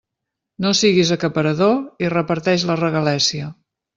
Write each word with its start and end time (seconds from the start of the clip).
No 0.63 0.71
siguis 0.79 1.11
acaparador 1.15 1.77
i 2.07 2.11
reparteix 2.15 2.65
la 2.71 2.79
regalèssia. 2.83 3.53